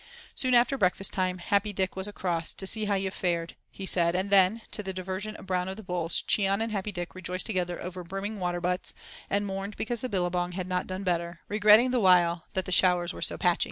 [0.33, 4.15] Soon after breakfast time Happy Dick was across "To see how you've fared," he said,
[4.15, 7.45] and then, to the diversion of Brown of the Bulls, Cheon and Happy Dick rejoiced
[7.45, 8.95] together over the brimming water butts,
[9.29, 13.13] and mourned because the billabong had not done better, regretting the while that the showers
[13.13, 13.59] were so "patchy."